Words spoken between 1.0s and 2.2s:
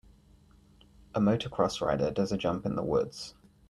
A motocross rider